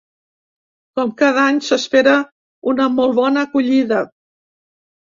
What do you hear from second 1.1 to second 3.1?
cada any s’espera una